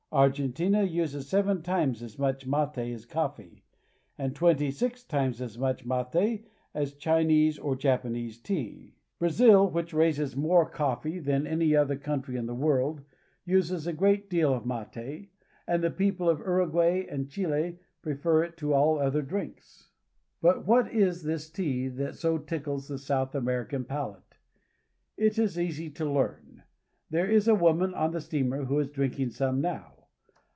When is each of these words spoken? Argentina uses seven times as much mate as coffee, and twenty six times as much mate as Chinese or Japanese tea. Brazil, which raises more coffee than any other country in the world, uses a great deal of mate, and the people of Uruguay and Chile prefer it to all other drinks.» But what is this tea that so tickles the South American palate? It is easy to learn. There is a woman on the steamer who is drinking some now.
Argentina 0.13 0.83
uses 0.83 1.29
seven 1.29 1.61
times 1.61 2.03
as 2.03 2.19
much 2.19 2.45
mate 2.45 2.77
as 2.77 3.05
coffee, 3.05 3.63
and 4.17 4.35
twenty 4.35 4.69
six 4.69 5.05
times 5.05 5.39
as 5.41 5.57
much 5.57 5.85
mate 5.85 6.43
as 6.73 6.91
Chinese 6.95 7.57
or 7.57 7.77
Japanese 7.77 8.37
tea. 8.37 8.93
Brazil, 9.19 9.69
which 9.69 9.93
raises 9.93 10.35
more 10.35 10.69
coffee 10.69 11.17
than 11.17 11.47
any 11.47 11.73
other 11.73 11.95
country 11.95 12.35
in 12.35 12.45
the 12.45 12.53
world, 12.53 13.03
uses 13.45 13.87
a 13.87 13.93
great 13.93 14.29
deal 14.29 14.53
of 14.53 14.65
mate, 14.65 15.29
and 15.65 15.81
the 15.81 15.89
people 15.89 16.29
of 16.29 16.39
Uruguay 16.39 17.05
and 17.07 17.29
Chile 17.29 17.79
prefer 18.01 18.43
it 18.43 18.57
to 18.57 18.73
all 18.73 18.99
other 18.99 19.21
drinks.» 19.21 19.91
But 20.41 20.67
what 20.67 20.93
is 20.93 21.23
this 21.23 21.49
tea 21.49 21.87
that 21.87 22.15
so 22.15 22.37
tickles 22.37 22.89
the 22.89 22.97
South 22.97 23.33
American 23.33 23.85
palate? 23.85 24.35
It 25.15 25.39
is 25.39 25.57
easy 25.57 25.89
to 25.91 26.11
learn. 26.11 26.63
There 27.09 27.31
is 27.31 27.47
a 27.47 27.55
woman 27.55 27.93
on 27.93 28.11
the 28.11 28.19
steamer 28.19 28.65
who 28.65 28.77
is 28.77 28.89
drinking 28.89 29.29
some 29.29 29.61
now. 29.61 29.87